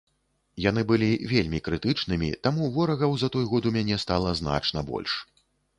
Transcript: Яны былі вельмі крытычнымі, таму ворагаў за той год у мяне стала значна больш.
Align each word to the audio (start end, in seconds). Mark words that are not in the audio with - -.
Яны 0.69 0.81
былі 0.91 1.09
вельмі 1.33 1.59
крытычнымі, 1.67 2.29
таму 2.49 2.73
ворагаў 2.79 3.11
за 3.25 3.33
той 3.37 3.45
год 3.55 3.63
у 3.73 3.77
мяне 3.79 4.03
стала 4.07 4.37
значна 4.43 4.79
больш. 4.91 5.13